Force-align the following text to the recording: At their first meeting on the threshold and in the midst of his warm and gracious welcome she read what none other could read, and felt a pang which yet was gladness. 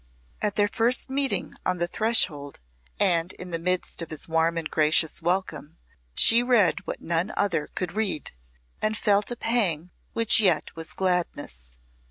At 0.41 0.55
their 0.55 0.67
first 0.67 1.11
meeting 1.11 1.53
on 1.63 1.77
the 1.77 1.85
threshold 1.87 2.59
and 2.99 3.33
in 3.33 3.51
the 3.51 3.59
midst 3.59 4.01
of 4.01 4.09
his 4.09 4.27
warm 4.27 4.57
and 4.57 4.67
gracious 4.67 5.21
welcome 5.21 5.77
she 6.15 6.41
read 6.41 6.87
what 6.87 7.01
none 7.03 7.31
other 7.37 7.67
could 7.75 7.91
read, 7.93 8.31
and 8.81 8.97
felt 8.97 9.29
a 9.29 9.35
pang 9.35 9.91
which 10.13 10.39
yet 10.39 10.75
was 10.75 10.93
gladness. 10.93 11.73